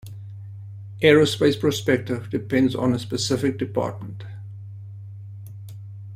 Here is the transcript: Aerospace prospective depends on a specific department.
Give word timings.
Aerospace 1.03 1.59
prospective 1.59 2.31
depends 2.31 2.73
on 2.73 2.91
a 2.91 2.97
specific 2.97 3.59
department. 3.59 4.23